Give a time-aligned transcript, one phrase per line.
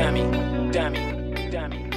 [0.00, 0.22] Dummy,
[0.72, 1.90] dummy, dummy.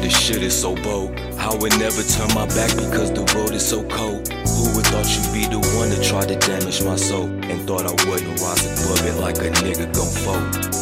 [0.00, 1.18] This shit is so bold.
[1.36, 4.28] I would never turn my back because the road is so cold.
[4.28, 7.24] Who would thought you'd be the one to try to damage my soul?
[7.24, 10.76] And thought I wouldn't rise above it like a nigga gon' fold.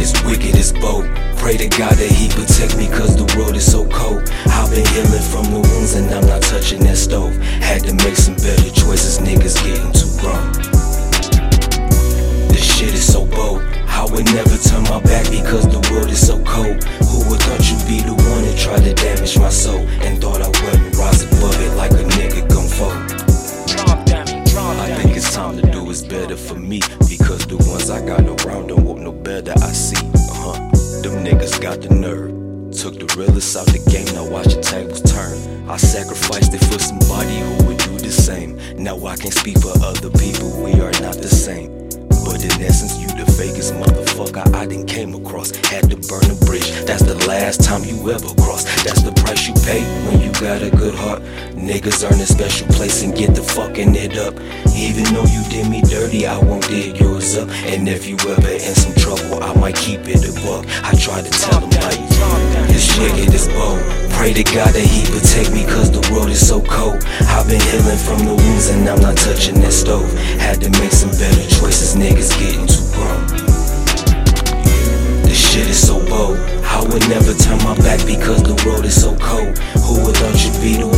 [0.00, 1.04] It's wicked, it's bold.
[1.36, 2.81] Pray to God that He protect me
[26.32, 29.52] better for me because the ones I got around don't want no better.
[29.56, 30.52] I see, uh huh.
[31.02, 32.30] Them niggas got the nerve.
[32.72, 35.36] Took the realest out the game, now watch the tables turn.
[35.68, 38.58] I sacrificed it for somebody who would do the same.
[38.76, 41.68] Now I can speak for other people, we are not the same.
[42.24, 44.86] But in essence, you the fakest motherfucker I done
[45.32, 45.50] came across.
[45.66, 48.64] Had to burn a bridge, that's the last time you ever cross.
[48.84, 51.22] That's the price you pay when you got a good heart.
[51.54, 54.34] Niggas earn a special place and get the fucking it up.
[54.74, 57.48] Even though you did me dirty, I won't dig yours up.
[57.70, 60.66] And if you ever in some trouble, I might keep it a buck.
[60.84, 62.00] I try to tell them like,
[62.68, 63.80] this wicked is bold.
[64.12, 67.02] Pray to God that He protect me cause the road is so cold.
[67.32, 70.10] I've been healing from the wounds and I'm not touching that stove.
[70.38, 73.51] Had to make some better choices, niggas getting too grown.
[76.92, 79.56] Would never turn my back because the road is so cold.
[79.80, 80.91] Who would thought you'd be the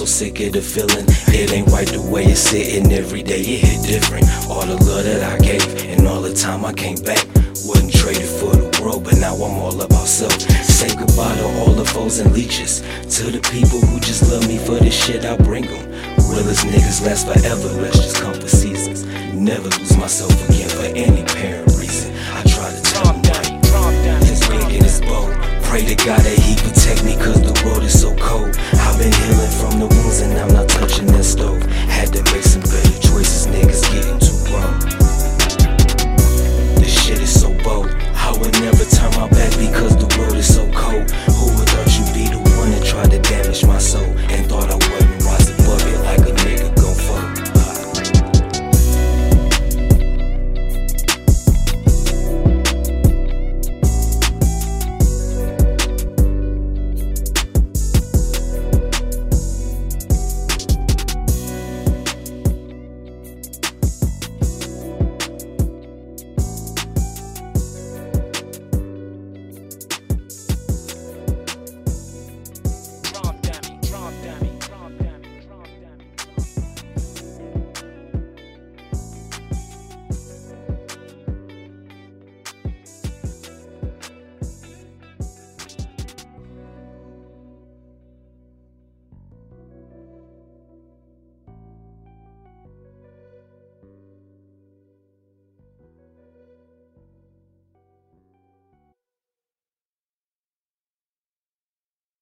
[0.00, 1.04] so sick of the feeling.
[1.28, 4.24] It ain't right the way it's sitting every day, it hit different.
[4.48, 5.60] All the love that I gave
[5.92, 7.20] and all the time I came back.
[7.68, 10.32] Wouldn't trade it for the world, but now I'm all about self.
[10.64, 12.80] Say goodbye to all the foes and leeches.
[13.16, 15.84] To the people who just love me for the shit I bring them.
[16.32, 19.04] Realest niggas last forever, let's just come for seasons.
[19.34, 21.79] Never lose myself again for any parent